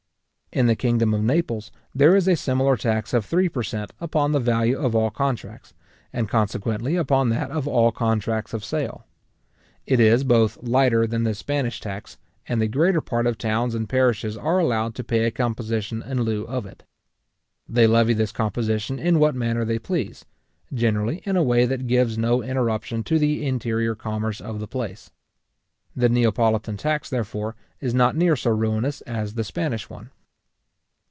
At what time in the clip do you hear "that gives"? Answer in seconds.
21.65-22.17